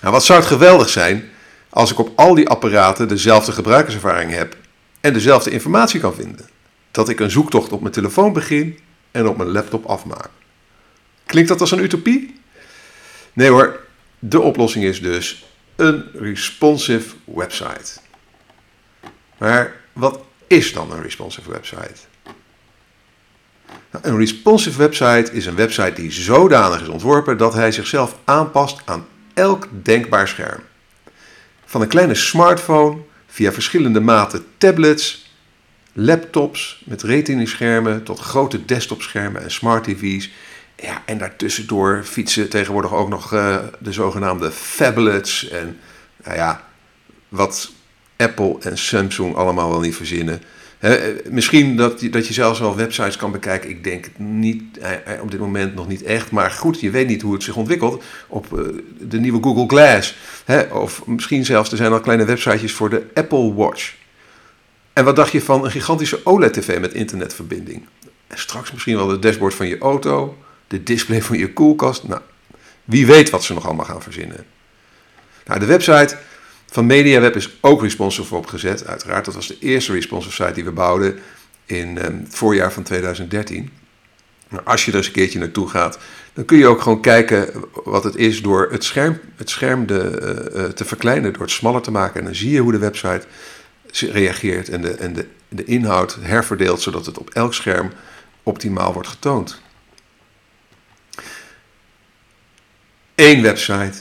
Nou, 0.00 0.12
wat 0.12 0.24
zou 0.24 0.38
het 0.38 0.48
geweldig 0.48 0.88
zijn 0.88 1.24
als 1.70 1.90
ik 1.90 1.98
op 1.98 2.10
al 2.16 2.34
die 2.34 2.48
apparaten 2.48 3.08
dezelfde 3.08 3.52
gebruikerservaring 3.52 4.30
heb 4.30 4.56
en 5.00 5.12
dezelfde 5.12 5.50
informatie 5.50 6.00
kan 6.00 6.14
vinden. 6.14 6.52
Dat 6.94 7.08
ik 7.08 7.20
een 7.20 7.30
zoektocht 7.30 7.72
op 7.72 7.80
mijn 7.80 7.92
telefoon 7.92 8.32
begin 8.32 8.78
en 9.10 9.28
op 9.28 9.36
mijn 9.36 9.48
laptop 9.50 9.84
afmaak. 9.84 10.28
Klinkt 11.26 11.48
dat 11.48 11.60
als 11.60 11.70
een 11.70 11.82
utopie? 11.82 12.40
Nee 13.32 13.48
hoor, 13.48 13.80
de 14.18 14.40
oplossing 14.40 14.84
is 14.84 15.00
dus 15.00 15.44
een 15.76 16.04
responsive 16.12 17.14
website. 17.24 18.00
Maar 19.38 19.80
wat 19.92 20.20
is 20.46 20.72
dan 20.72 20.92
een 20.92 21.02
responsive 21.02 21.50
website? 21.50 22.00
Nou, 23.90 24.04
een 24.04 24.18
responsive 24.18 24.78
website 24.78 25.32
is 25.32 25.46
een 25.46 25.56
website 25.56 25.92
die 25.92 26.12
zodanig 26.12 26.80
is 26.80 26.88
ontworpen 26.88 27.38
dat 27.38 27.54
hij 27.54 27.72
zichzelf 27.72 28.18
aanpast 28.24 28.82
aan 28.84 29.06
elk 29.34 29.68
denkbaar 29.82 30.28
scherm. 30.28 30.60
Van 31.64 31.80
een 31.80 31.88
kleine 31.88 32.14
smartphone 32.14 32.98
via 33.26 33.52
verschillende 33.52 34.00
maten 34.00 34.46
tablets, 34.58 35.23
laptops 35.94 36.82
met 36.86 37.02
retina-schermen 37.02 38.02
tot 38.02 38.18
grote 38.18 38.64
desktopschermen 38.64 39.42
en 39.42 39.50
smart 39.50 39.84
TV's. 39.84 40.30
Ja, 40.76 41.02
en 41.06 41.18
daartussendoor 41.18 42.02
fietsen 42.04 42.48
tegenwoordig 42.48 42.94
ook 42.94 43.08
nog 43.08 43.32
uh, 43.32 43.56
de 43.78 43.92
zogenaamde 43.92 44.50
phablets 44.50 45.48
en 45.48 45.78
nou 46.24 46.36
ja, 46.36 46.64
wat 47.28 47.72
Apple 48.16 48.56
en 48.60 48.78
Samsung 48.78 49.34
allemaal 49.34 49.70
wel 49.70 49.80
niet 49.80 49.96
verzinnen. 49.96 50.42
misschien 51.30 51.76
dat 51.76 52.00
je, 52.00 52.10
dat 52.10 52.26
je 52.26 52.32
zelfs 52.32 52.60
wel 52.60 52.76
websites 52.76 53.16
kan 53.16 53.32
bekijken. 53.32 53.70
Ik 53.70 53.84
denk 53.84 54.06
niet, 54.16 54.62
op 55.22 55.30
dit 55.30 55.40
moment 55.40 55.74
nog 55.74 55.88
niet 55.88 56.02
echt. 56.02 56.30
Maar 56.30 56.50
goed, 56.50 56.80
je 56.80 56.90
weet 56.90 57.06
niet 57.06 57.22
hoe 57.22 57.32
het 57.32 57.42
zich 57.42 57.56
ontwikkelt 57.56 58.02
op 58.28 58.58
eh, 58.58 58.64
de 59.00 59.20
nieuwe 59.20 59.42
Google 59.42 59.66
Glass. 59.66 60.16
of 60.70 61.06
misschien 61.06 61.44
zelfs, 61.44 61.70
er 61.70 61.76
zijn 61.76 61.92
al 61.92 62.00
kleine 62.00 62.24
websitejes 62.24 62.72
voor 62.72 62.90
de 62.90 63.06
Apple 63.14 63.54
Watch. 63.54 63.94
En 64.94 65.04
wat 65.04 65.16
dacht 65.16 65.32
je 65.32 65.42
van 65.42 65.64
een 65.64 65.70
gigantische 65.70 66.20
OLED-tv 66.24 66.78
met 66.80 66.92
internetverbinding? 66.92 67.86
En 68.26 68.38
straks 68.38 68.72
misschien 68.72 68.96
wel 68.96 69.06
de 69.06 69.18
dashboard 69.18 69.54
van 69.54 69.66
je 69.66 69.78
auto, 69.78 70.36
de 70.68 70.82
display 70.82 71.22
van 71.22 71.38
je 71.38 71.52
koelkast. 71.52 72.08
Nou, 72.08 72.20
wie 72.84 73.06
weet 73.06 73.30
wat 73.30 73.44
ze 73.44 73.54
nog 73.54 73.66
allemaal 73.66 73.84
gaan 73.84 74.02
verzinnen. 74.02 74.46
Nou, 75.46 75.60
de 75.60 75.66
website 75.66 76.16
van 76.66 76.86
MediaWeb 76.86 77.36
is 77.36 77.50
ook 77.60 77.82
responsive 77.82 78.34
opgezet. 78.34 78.86
Uiteraard, 78.86 79.24
dat 79.24 79.34
was 79.34 79.46
de 79.46 79.58
eerste 79.60 79.92
responsive 79.92 80.34
site 80.34 80.52
die 80.52 80.64
we 80.64 80.72
bouwden 80.72 81.18
in 81.66 81.98
ehm, 81.98 82.18
het 82.18 82.34
voorjaar 82.34 82.72
van 82.72 82.82
2013. 82.82 83.70
Maar 84.48 84.62
als 84.62 84.84
je 84.84 84.90
er 84.90 84.96
eens 84.96 85.06
een 85.06 85.12
keertje 85.12 85.38
naartoe 85.38 85.68
gaat, 85.68 85.98
dan 86.32 86.44
kun 86.44 86.58
je 86.58 86.66
ook 86.66 86.80
gewoon 86.80 87.00
kijken 87.00 87.64
wat 87.84 88.04
het 88.04 88.16
is 88.16 88.42
door 88.42 88.68
het 88.70 88.84
scherm, 88.84 89.20
het 89.36 89.50
scherm 89.50 89.86
de, 89.86 90.50
uh, 90.54 90.64
te 90.64 90.84
verkleinen, 90.84 91.32
door 91.32 91.42
het 91.42 91.50
smaller 91.50 91.82
te 91.82 91.90
maken. 91.90 92.20
En 92.20 92.24
dan 92.24 92.34
zie 92.34 92.50
je 92.50 92.60
hoe 92.60 92.72
de 92.72 92.78
website 92.78 93.22
reageert 94.00 94.68
en 94.68 94.80
de, 94.80 94.90
en 94.90 95.12
de, 95.12 95.28
de 95.48 95.64
inhoud 95.64 96.16
herverdeelt, 96.20 96.80
zodat 96.80 97.06
het 97.06 97.18
op 97.18 97.30
elk 97.30 97.54
scherm 97.54 97.92
optimaal 98.42 98.92
wordt 98.92 99.08
getoond. 99.08 99.60
Eén 103.14 103.42
website, 103.42 103.98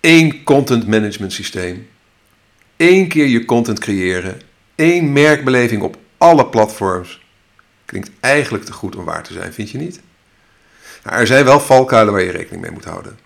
één 0.00 0.42
content 0.42 0.86
management 0.86 1.32
systeem, 1.32 1.88
één 2.76 3.08
keer 3.08 3.26
je 3.26 3.44
content 3.44 3.78
creëren, 3.78 4.40
één 4.74 5.12
merkbeleving 5.12 5.82
op 5.82 5.96
alle 6.18 6.46
platforms. 6.46 7.26
Klinkt 7.84 8.10
eigenlijk 8.20 8.64
te 8.64 8.72
goed 8.72 8.96
om 8.96 9.04
waar 9.04 9.22
te 9.22 9.32
zijn, 9.32 9.52
vind 9.52 9.70
je 9.70 9.78
niet? 9.78 10.00
Nou, 11.04 11.16
er 11.16 11.26
zijn 11.26 11.44
wel 11.44 11.60
valkuilen 11.60 12.12
waar 12.12 12.22
je 12.22 12.30
rekening 12.30 12.62
mee 12.62 12.70
moet 12.70 12.84
houden. 12.84 13.18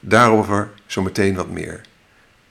Daarover 0.00 0.70
zometeen 0.86 1.34
wat 1.34 1.50
meer. 1.50 1.80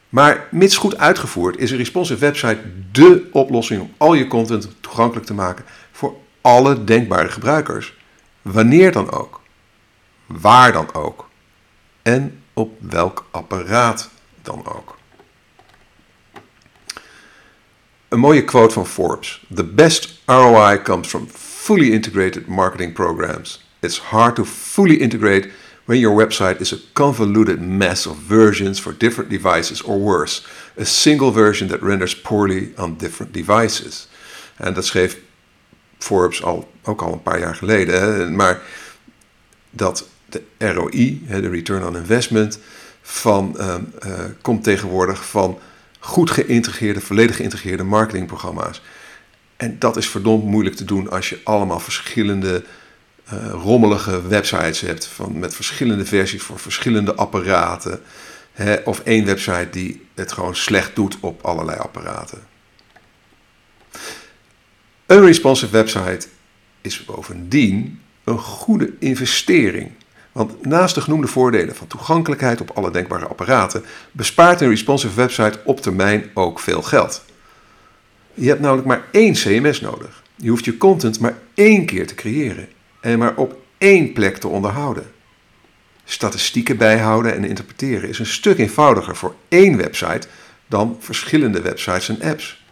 Maar 0.09 0.47
mits 0.51 0.77
goed 0.77 0.97
uitgevoerd 0.97 1.57
is 1.57 1.71
een 1.71 1.77
responsive 1.77 2.19
website 2.19 2.59
dé 2.91 3.21
oplossing 3.31 3.81
om 3.81 3.93
al 3.97 4.13
je 4.13 4.27
content 4.27 4.69
toegankelijk 4.81 5.25
te 5.25 5.33
maken 5.33 5.65
voor 5.91 6.15
alle 6.41 6.83
denkbare 6.83 7.29
gebruikers. 7.29 7.97
Wanneer 8.41 8.91
dan 8.91 9.11
ook. 9.11 9.41
Waar 10.25 10.71
dan 10.71 10.93
ook. 10.93 11.29
En 12.01 12.43
op 12.53 12.77
welk 12.79 13.25
apparaat 13.31 14.09
dan 14.41 14.67
ook. 14.67 14.97
Een 18.07 18.19
mooie 18.19 18.43
quote 18.43 18.73
van 18.73 18.87
Forbes. 18.87 19.45
The 19.55 19.63
best 19.63 20.21
ROI 20.25 20.81
comes 20.81 21.07
from 21.07 21.27
fully 21.35 21.91
integrated 21.91 22.47
marketing 22.47 22.93
programs. 22.93 23.67
It's 23.79 23.99
hard 23.99 24.35
to 24.35 24.45
fully 24.45 24.95
integrate 24.95 25.49
when 25.89 25.99
your 25.99 26.27
website 26.27 26.61
is 26.61 26.71
a 26.71 26.77
convoluted 26.93 27.59
mess 27.59 28.05
of 28.05 28.15
versions 28.17 28.79
for 28.79 28.93
different 28.93 29.29
devices 29.29 29.81
or 29.81 29.97
worse, 29.97 30.45
a 30.77 30.85
single 30.85 31.31
version 31.31 31.67
that 31.67 31.81
renders 31.81 32.13
poorly 32.13 32.73
on 32.77 32.95
different 32.97 33.33
devices. 33.33 34.07
En 34.57 34.73
dat 34.73 34.85
schreef 34.85 35.17
Forbes 35.97 36.43
al, 36.43 36.71
ook 36.83 37.01
al 37.01 37.13
een 37.13 37.21
paar 37.21 37.39
jaar 37.39 37.55
geleden. 37.55 38.01
Hè? 38.01 38.29
Maar 38.29 38.61
dat 39.69 40.07
de 40.25 40.43
ROI, 40.57 41.21
de 41.27 41.49
return 41.49 41.85
on 41.85 41.95
investment, 41.95 42.59
van, 43.01 43.55
uh, 43.57 43.75
uh, 44.05 44.13
komt 44.41 44.63
tegenwoordig 44.63 45.25
van 45.25 45.59
goed 45.99 46.31
geïntegreerde, 46.31 47.01
volledig 47.01 47.35
geïntegreerde 47.35 47.83
marketingprogramma's. 47.83 48.81
En 49.57 49.79
dat 49.79 49.97
is 49.97 50.09
verdomd 50.09 50.43
moeilijk 50.43 50.75
te 50.75 50.85
doen 50.85 51.09
als 51.09 51.29
je 51.29 51.39
allemaal 51.43 51.79
verschillende 51.79 52.63
uh, 53.33 53.49
rommelige 53.51 54.27
websites 54.27 54.81
hebt 54.81 55.05
van, 55.05 55.39
met 55.39 55.55
verschillende 55.55 56.05
versies 56.05 56.41
voor 56.41 56.59
verschillende 56.59 57.15
apparaten. 57.15 58.01
Hè, 58.51 58.75
of 58.75 58.99
één 58.99 59.25
website 59.25 59.67
die 59.71 60.07
het 60.15 60.31
gewoon 60.31 60.55
slecht 60.55 60.95
doet 60.95 61.17
op 61.19 61.45
allerlei 61.45 61.77
apparaten. 61.77 62.39
Een 65.05 65.25
responsive 65.25 65.71
website 65.71 66.27
is 66.81 67.05
bovendien 67.05 68.01
een 68.23 68.37
goede 68.37 68.93
investering. 68.99 69.91
Want 70.31 70.65
naast 70.65 70.95
de 70.95 71.01
genoemde 71.01 71.27
voordelen 71.27 71.75
van 71.75 71.87
toegankelijkheid 71.87 72.61
op 72.61 72.71
alle 72.71 72.91
denkbare 72.91 73.25
apparaten, 73.25 73.83
bespaart 74.11 74.61
een 74.61 74.69
responsive 74.69 75.15
website 75.15 75.59
op 75.63 75.81
termijn 75.81 76.29
ook 76.33 76.59
veel 76.59 76.81
geld. 76.81 77.25
Je 78.33 78.47
hebt 78.47 78.61
namelijk 78.61 78.87
maar 78.87 79.05
één 79.11 79.33
CMS 79.33 79.81
nodig. 79.81 80.23
Je 80.35 80.49
hoeft 80.49 80.65
je 80.65 80.77
content 80.77 81.19
maar 81.19 81.37
één 81.53 81.85
keer 81.85 82.07
te 82.07 82.15
creëren 82.15 82.67
en 82.99 83.19
maar 83.19 83.35
op 83.35 83.61
één 83.77 84.13
plek 84.13 84.37
te 84.37 84.47
onderhouden. 84.47 85.11
Statistieken 86.03 86.77
bijhouden 86.77 87.35
en 87.35 87.45
interpreteren 87.45 88.09
is 88.09 88.19
een 88.19 88.25
stuk 88.25 88.57
eenvoudiger 88.57 89.15
voor 89.15 89.35
één 89.47 89.77
website 89.77 90.27
dan 90.67 90.97
verschillende 90.99 91.61
websites 91.61 92.09
en 92.09 92.21
apps. 92.21 92.65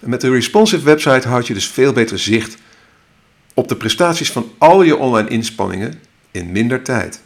Met 0.00 0.22
een 0.22 0.32
responsive 0.32 0.84
website 0.84 1.28
houd 1.28 1.46
je 1.46 1.54
dus 1.54 1.68
veel 1.68 1.92
beter 1.92 2.18
zicht 2.18 2.56
op 3.54 3.68
de 3.68 3.76
prestaties 3.76 4.32
van 4.32 4.52
al 4.58 4.82
je 4.82 4.96
online 4.96 5.28
inspanningen 5.28 6.02
in 6.30 6.52
minder 6.52 6.82
tijd. 6.82 7.22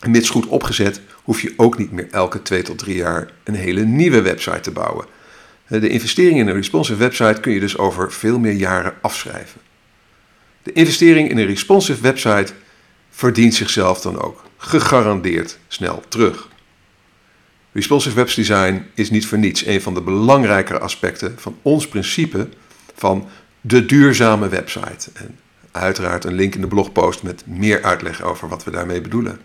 En 0.00 0.10
mits 0.10 0.30
goed 0.30 0.46
opgezet 0.46 1.00
hoef 1.22 1.40
je 1.40 1.54
ook 1.56 1.78
niet 1.78 1.92
meer 1.92 2.08
elke 2.10 2.42
twee 2.42 2.62
tot 2.62 2.78
drie 2.78 2.96
jaar 2.96 3.30
een 3.44 3.54
hele 3.54 3.84
nieuwe 3.84 4.20
website 4.20 4.60
te 4.60 4.70
bouwen. 4.70 5.06
De 5.66 5.88
investering 5.88 6.38
in 6.38 6.48
een 6.48 6.54
responsive 6.54 6.98
website 6.98 7.40
kun 7.40 7.52
je 7.52 7.60
dus 7.60 7.78
over 7.78 8.12
veel 8.12 8.38
meer 8.38 8.52
jaren 8.52 8.94
afschrijven. 9.00 9.60
De 10.62 10.72
investering 10.72 11.30
in 11.30 11.38
een 11.38 11.46
responsive 11.46 12.02
website 12.02 12.52
verdient 13.10 13.54
zichzelf 13.54 14.00
dan 14.00 14.20
ook 14.20 14.44
gegarandeerd 14.56 15.58
snel 15.68 16.02
terug. 16.08 16.48
Responsive 17.72 18.14
webdesign 18.14 18.86
is 18.94 19.10
niet 19.10 19.26
voor 19.26 19.38
niets 19.38 19.66
een 19.66 19.82
van 19.82 19.94
de 19.94 20.00
belangrijkere 20.00 20.78
aspecten 20.78 21.34
van 21.38 21.58
ons 21.62 21.88
principe 21.88 22.48
van 22.94 23.28
de 23.60 23.86
duurzame 23.86 24.48
website. 24.48 25.10
En 25.14 25.38
uiteraard 25.70 26.24
een 26.24 26.34
link 26.34 26.54
in 26.54 26.60
de 26.60 26.66
blogpost 26.66 27.22
met 27.22 27.42
meer 27.46 27.82
uitleg 27.82 28.22
over 28.22 28.48
wat 28.48 28.64
we 28.64 28.70
daarmee 28.70 29.00
bedoelen. 29.00 29.40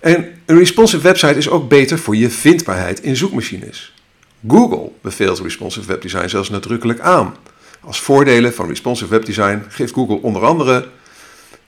En 0.00 0.34
een 0.46 0.58
responsive 0.58 1.02
website 1.02 1.34
is 1.34 1.48
ook 1.48 1.68
beter 1.68 1.98
voor 1.98 2.16
je 2.16 2.30
vindbaarheid 2.30 3.02
in 3.02 3.16
zoekmachines. 3.16 3.94
Google 4.48 4.90
beveelt 5.02 5.40
responsive 5.40 5.86
webdesign 5.86 6.28
zelfs 6.28 6.48
nadrukkelijk 6.48 7.00
aan. 7.00 7.36
Als 7.86 8.00
voordelen 8.00 8.54
van 8.54 8.68
responsive 8.68 9.10
webdesign 9.10 9.64
geeft 9.68 9.92
Google 9.92 10.22
onder 10.22 10.44
andere 10.44 10.88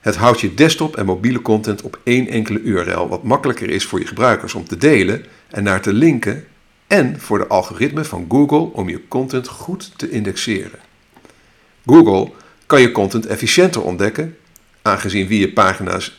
het 0.00 0.16
houdt 0.16 0.40
je 0.40 0.54
desktop 0.54 0.96
en 0.96 1.06
mobiele 1.06 1.42
content 1.42 1.82
op 1.82 2.00
één 2.04 2.28
enkele 2.28 2.60
URL, 2.60 3.08
wat 3.08 3.22
makkelijker 3.22 3.70
is 3.70 3.84
voor 3.84 3.98
je 3.98 4.06
gebruikers 4.06 4.54
om 4.54 4.64
te 4.64 4.76
delen 4.76 5.24
en 5.48 5.62
naar 5.62 5.82
te 5.82 5.92
linken 5.92 6.44
en 6.86 7.20
voor 7.20 7.38
de 7.38 7.46
algoritme 7.46 8.04
van 8.04 8.26
Google 8.28 8.72
om 8.72 8.88
je 8.88 9.08
content 9.08 9.48
goed 9.48 9.98
te 9.98 10.10
indexeren. 10.10 10.78
Google 11.86 12.32
kan 12.66 12.80
je 12.80 12.92
content 12.92 13.26
efficiënter 13.26 13.82
ontdekken, 13.82 14.36
aangezien 14.82 15.26
wie 15.26 15.40
je 15.40 15.52
pagina's 15.52 16.18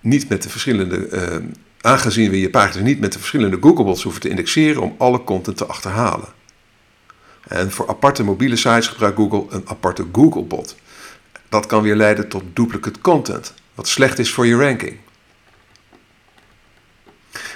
niet 0.00 0.28
met 0.28 0.42
de 0.42 0.48
verschillende, 0.48 1.08
uh, 1.10 1.36
aangezien 1.80 2.30
we 2.30 2.40
je 2.40 2.50
pagina's 2.50 2.86
niet 2.86 3.00
met 3.00 3.12
de 3.12 3.18
verschillende 3.18 3.58
Googlebots 3.60 4.02
hoeven 4.02 4.20
te 4.20 4.28
indexeren 4.28 4.82
om 4.82 4.94
alle 4.98 5.24
content 5.24 5.56
te 5.56 5.66
achterhalen. 5.66 6.28
En 7.48 7.70
voor 7.70 7.88
aparte 7.88 8.24
mobiele 8.24 8.56
sites 8.56 8.88
gebruikt 8.88 9.16
Google 9.16 9.44
een 9.48 9.62
aparte 9.66 10.06
Googlebot. 10.12 10.76
Dat 11.48 11.66
kan 11.66 11.82
weer 11.82 11.96
leiden 11.96 12.28
tot 12.28 12.42
duplicate 12.52 13.00
content, 13.00 13.54
wat 13.74 13.88
slecht 13.88 14.18
is 14.18 14.30
voor 14.30 14.46
je 14.46 14.56
ranking. 14.56 14.96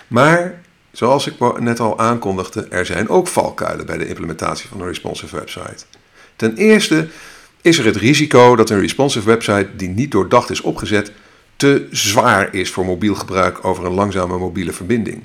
Maar, 0.08 0.60
zoals 0.92 1.26
ik 1.26 1.58
net 1.60 1.80
al 1.80 1.98
aankondigde, 1.98 2.66
er 2.68 2.86
zijn 2.86 3.08
ook 3.08 3.28
valkuilen 3.28 3.86
bij 3.86 3.98
de 3.98 4.08
implementatie 4.08 4.68
van 4.68 4.80
een 4.80 4.86
responsive 4.86 5.36
website. 5.36 5.84
Ten 6.36 6.56
eerste 6.56 7.08
is 7.62 7.78
er 7.78 7.84
het 7.84 7.96
risico 7.96 8.56
dat 8.56 8.70
een 8.70 8.80
responsive 8.80 9.26
website 9.26 9.68
die 9.76 9.88
niet 9.88 10.10
doordacht 10.10 10.50
is 10.50 10.60
opgezet 10.60 11.12
te 11.56 11.86
zwaar 11.90 12.54
is 12.54 12.70
voor 12.70 12.84
mobiel 12.84 13.14
gebruik 13.14 13.64
over 13.64 13.84
een 13.84 13.92
langzame 13.92 14.38
mobiele 14.38 14.72
verbinding. 14.72 15.22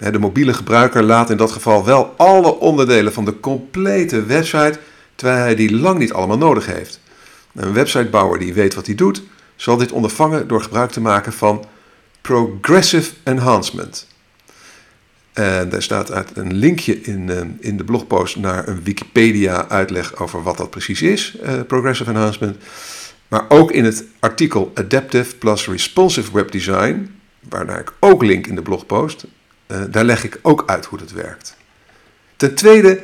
De 0.00 0.18
mobiele 0.18 0.54
gebruiker 0.54 1.02
laat 1.02 1.30
in 1.30 1.36
dat 1.36 1.52
geval 1.52 1.84
wel 1.84 2.14
alle 2.16 2.58
onderdelen 2.58 3.12
van 3.12 3.24
de 3.24 3.40
complete 3.40 4.24
website, 4.24 4.78
terwijl 5.14 5.40
hij 5.40 5.54
die 5.54 5.76
lang 5.76 5.98
niet 5.98 6.12
allemaal 6.12 6.38
nodig 6.38 6.66
heeft. 6.66 7.00
Een 7.54 7.72
websitebouwer 7.72 8.38
die 8.38 8.54
weet 8.54 8.74
wat 8.74 8.86
hij 8.86 8.94
doet, 8.94 9.22
zal 9.56 9.76
dit 9.76 9.92
ondervangen 9.92 10.48
door 10.48 10.62
gebruik 10.62 10.90
te 10.90 11.00
maken 11.00 11.32
van 11.32 11.64
Progressive 12.20 13.12
Enhancement. 13.22 14.06
En 15.32 15.68
daar 15.68 15.82
staat 15.82 16.12
uit 16.12 16.36
een 16.36 16.54
linkje 16.54 17.00
in, 17.00 17.30
eh, 17.30 17.40
in 17.58 17.76
de 17.76 17.84
blogpost 17.84 18.36
naar 18.36 18.68
een 18.68 18.82
Wikipedia-uitleg 18.82 20.16
over 20.16 20.42
wat 20.42 20.56
dat 20.56 20.70
precies 20.70 21.02
is, 21.02 21.36
uh, 21.42 21.60
Progressive 21.66 22.10
Enhancement. 22.10 22.56
Maar 23.28 23.44
ook 23.48 23.72
in 23.72 23.84
het 23.84 24.04
artikel 24.20 24.70
Adaptive 24.74 25.36
plus 25.36 25.68
Responsive 25.68 26.32
Web 26.32 26.50
Design, 26.50 27.10
waarnaar 27.48 27.80
ik 27.80 27.92
ook 28.00 28.22
link 28.22 28.46
in 28.46 28.54
de 28.54 28.62
blogpost, 28.62 29.26
uh, 29.70 29.82
daar 29.90 30.04
leg 30.04 30.24
ik 30.24 30.38
ook 30.42 30.62
uit 30.66 30.84
hoe 30.84 30.98
dat 30.98 31.10
werkt. 31.10 31.56
Ten 32.36 32.54
tweede 32.54 33.00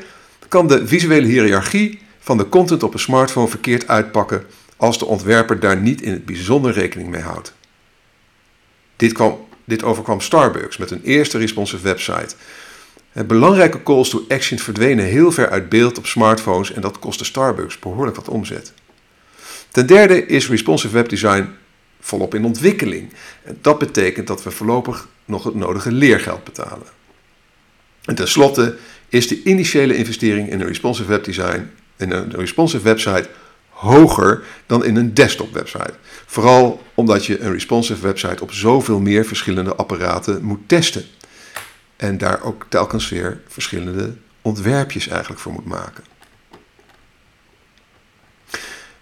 kan 0.49 0.67
de 0.67 0.87
visuele 0.87 1.27
hiërarchie 1.27 2.01
van 2.19 2.39
de 2.39 2.49
content 2.49 2.83
op 2.83 2.93
een 2.93 2.99
smartphone 2.99 3.49
verkeerd 3.49 3.89
uitpakken 3.89 4.47
als 4.77 4.99
de 4.99 5.05
ontwerper 5.05 5.61
daar 5.61 5.77
niet 5.77 6.03
in 6.03 6.13
het 6.13 6.25
bijzonder 6.25 6.73
rekening 6.73 7.09
mee 7.09 7.23
houdt. 7.23 7.55
Dit, 8.97 9.13
kwam, 9.13 9.47
dit 9.65 9.83
overkwam 9.83 10.21
Starbucks 10.21 10.77
met 10.77 10.91
een 10.91 11.03
eerste 11.03 11.39
responsive 11.39 11.83
website. 11.83 12.35
Het 13.11 13.27
belangrijke 13.27 13.83
calls 13.83 14.09
to 14.09 14.25
action 14.29 14.59
verdwenen 14.59 15.05
heel 15.05 15.33
ver 15.33 15.51
uit 15.51 15.69
beeld 15.69 15.99
op 15.99 16.07
smartphones 16.07 16.73
en 16.73 16.81
dat 16.81 16.99
kostte 16.99 17.25
Starbucks 17.25 17.79
behoorlijk 17.79 18.17
wat 18.17 18.29
omzet. 18.29 18.73
Ten 19.71 19.87
derde 19.87 20.27
is 20.27 20.49
responsive 20.49 20.95
webdesign 20.95 21.49
volop 22.07 22.35
in 22.35 22.45
ontwikkeling. 22.45 23.13
En 23.43 23.59
dat 23.61 23.79
betekent 23.79 24.27
dat 24.27 24.43
we 24.43 24.51
voorlopig 24.51 25.09
nog 25.25 25.45
het 25.45 25.55
nodige 25.55 25.93
leergeld 25.93 26.45
betalen. 26.45 26.87
En 28.05 28.15
tenslotte 28.15 28.77
is 29.09 29.29
de 29.29 29.43
initiële 29.43 29.97
investering 29.97 30.51
in 30.51 30.61
een 30.61 30.67
responsive 30.67 31.09
webdesign 31.09 31.71
in 31.97 32.11
een 32.11 32.31
responsive 32.31 32.83
website 32.83 33.29
hoger 33.69 34.45
dan 34.67 34.85
in 34.85 34.97
een 34.97 35.15
desktop 35.15 35.53
website. 35.53 35.95
Vooral 36.27 36.83
omdat 36.95 37.27
je 37.27 37.41
een 37.41 37.53
responsive 37.53 38.03
website 38.03 38.43
op 38.43 38.53
zoveel 38.53 39.01
meer 39.01 39.25
verschillende 39.25 39.75
apparaten 39.75 40.45
moet 40.45 40.69
testen. 40.69 41.05
En 41.97 42.19
daar 42.19 42.43
ook 42.43 42.67
telkens 42.69 43.09
weer 43.09 43.41
verschillende 43.49 44.15
ontwerpjes 44.43 45.09
eigenlijk 45.09 45.41
voor 45.41 45.53
moet 45.53 45.67
maken. 45.67 46.05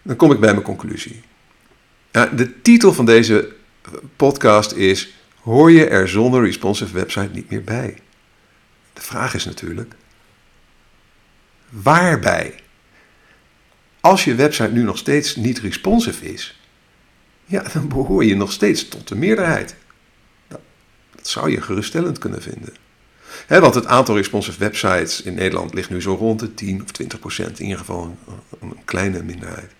Dan 0.02 0.16
kom 0.16 0.32
ik 0.32 0.40
bij 0.40 0.52
mijn 0.52 0.64
conclusie. 0.64 1.22
De 2.14 2.60
titel 2.62 2.92
van 2.92 3.04
deze 3.04 3.52
podcast 4.16 4.72
is: 4.72 5.14
Hoor 5.40 5.70
je 5.70 5.86
er 5.86 6.08
zonder 6.08 6.44
responsive 6.44 6.92
website 6.92 7.30
niet 7.32 7.50
meer 7.50 7.64
bij? 7.64 7.98
De 8.92 9.00
vraag 9.00 9.34
is 9.34 9.44
natuurlijk: 9.44 9.94
waarbij? 11.68 12.54
Als 14.00 14.24
je 14.24 14.34
website 14.34 14.72
nu 14.72 14.82
nog 14.82 14.98
steeds 14.98 15.36
niet 15.36 15.58
responsive 15.58 16.32
is, 16.32 16.60
ja, 17.44 17.62
dan 17.72 17.88
behoor 17.88 18.24
je 18.24 18.36
nog 18.36 18.52
steeds 18.52 18.88
tot 18.88 19.08
de 19.08 19.16
meerderheid. 19.16 19.76
Nou, 20.48 20.60
dat 21.14 21.28
zou 21.28 21.50
je 21.50 21.60
geruststellend 21.60 22.18
kunnen 22.18 22.42
vinden. 22.42 22.74
want 23.48 23.74
het 23.74 23.86
aantal 23.86 24.16
responsive 24.16 24.58
websites 24.58 25.22
in 25.22 25.34
Nederland 25.34 25.74
ligt 25.74 25.90
nu 25.90 26.02
zo 26.02 26.14
rond 26.14 26.40
de 26.40 26.54
10 26.54 26.82
of 26.82 26.90
20 26.90 27.18
procent. 27.18 27.58
In 27.58 27.64
ieder 27.64 27.78
geval 27.78 28.18
een 28.60 28.84
kleine 28.84 29.22
minderheid. 29.22 29.72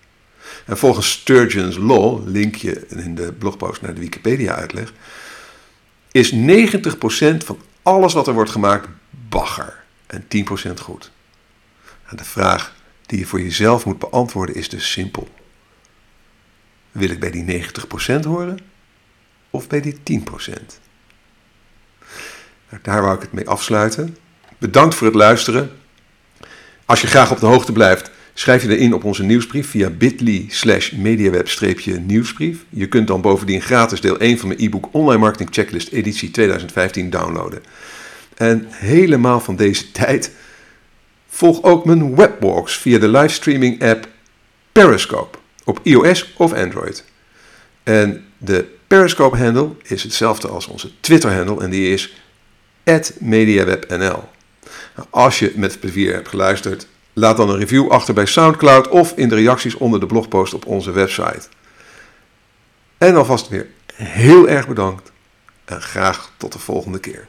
En 0.65 0.77
volgens 0.77 1.11
Sturgeon's 1.11 1.77
Law, 1.77 2.27
linkje 2.27 2.87
in 2.87 3.15
de 3.15 3.33
blogpost 3.33 3.81
naar 3.81 3.93
de 3.93 3.99
Wikipedia-uitleg, 3.99 4.93
is 6.11 6.33
90% 6.33 6.37
van 7.45 7.59
alles 7.83 8.13
wat 8.13 8.27
er 8.27 8.33
wordt 8.33 8.51
gemaakt 8.51 8.87
bagger 9.09 9.83
en 10.07 10.23
10% 10.23 10.73
goed. 10.81 11.11
En 12.05 12.17
de 12.17 12.23
vraag 12.23 12.75
die 13.05 13.19
je 13.19 13.25
voor 13.25 13.41
jezelf 13.41 13.85
moet 13.85 13.99
beantwoorden 13.99 14.55
is 14.55 14.69
dus 14.69 14.91
simpel. 14.91 15.27
Wil 16.91 17.09
ik 17.09 17.19
bij 17.19 17.31
die 17.31 17.65
90% 18.19 18.25
horen 18.25 18.59
of 19.49 19.67
bij 19.67 19.81
die 19.81 19.93
10%? 19.93 20.23
Nou, 22.69 22.81
daar 22.81 23.01
wou 23.01 23.15
ik 23.15 23.21
het 23.21 23.31
mee 23.31 23.49
afsluiten. 23.49 24.17
Bedankt 24.57 24.95
voor 24.95 25.07
het 25.07 25.15
luisteren. 25.15 25.71
Als 26.85 27.01
je 27.01 27.07
graag 27.07 27.31
op 27.31 27.39
de 27.39 27.45
hoogte 27.45 27.71
blijft, 27.71 28.11
schrijf 28.37 28.63
je 28.63 28.77
erin 28.77 28.93
op 28.93 29.03
onze 29.03 29.23
nieuwsbrief 29.23 29.69
via 29.69 29.89
bit.ly 29.89 30.45
slash 30.49 30.91
mediaweb-nieuwsbrief. 30.91 32.65
Je 32.69 32.87
kunt 32.87 33.07
dan 33.07 33.21
bovendien 33.21 33.61
gratis 33.61 34.01
deel 34.01 34.19
1 34.19 34.37
van 34.37 34.47
mijn 34.47 34.59
e-book 34.59 34.87
Online 34.91 35.19
Marketing 35.19 35.49
Checklist 35.51 35.91
editie 35.91 36.31
2015 36.31 37.09
downloaden. 37.09 37.63
En 38.35 38.65
helemaal 38.69 39.39
van 39.39 39.55
deze 39.55 39.91
tijd 40.01 40.31
volg 41.27 41.63
ook 41.63 41.85
mijn 41.85 42.15
webwalks 42.15 42.77
via 42.77 42.99
de 42.99 43.07
livestreaming 43.07 43.83
app 43.83 44.07
Periscope 44.71 45.37
op 45.63 45.79
iOS 45.83 46.33
of 46.37 46.53
Android. 46.53 47.05
En 47.83 48.25
de 48.37 48.65
Periscope-handle 48.87 49.69
is 49.83 50.03
hetzelfde 50.03 50.47
als 50.47 50.67
onze 50.67 50.91
Twitter-handle 50.99 51.61
en 51.61 51.69
die 51.69 51.93
is 51.93 52.13
@mediawebnl. 53.19 54.23
Nou, 54.95 55.07
als 55.09 55.39
je 55.39 55.53
met 55.55 55.79
plezier 55.79 56.13
hebt 56.13 56.27
geluisterd, 56.27 56.87
laat 57.15 57.37
dan 57.37 57.49
een 57.49 57.57
review 57.57 57.91
achter 57.91 58.13
bij 58.13 58.25
SoundCloud 58.25 58.87
of 58.87 59.11
in 59.11 59.29
de 59.29 59.35
reacties 59.35 59.75
onder 59.75 59.99
de 59.99 60.05
blogpost 60.05 60.53
op 60.53 60.65
onze 60.65 60.91
website. 60.91 61.47
En 62.97 63.15
alvast 63.15 63.47
weer 63.47 63.67
heel 63.93 64.49
erg 64.49 64.67
bedankt 64.67 65.11
en 65.65 65.81
graag 65.81 66.31
tot 66.37 66.51
de 66.51 66.59
volgende 66.59 66.99
keer. 66.99 67.27